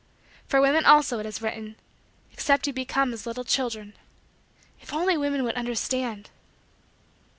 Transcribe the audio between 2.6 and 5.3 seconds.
ye become as little children." If only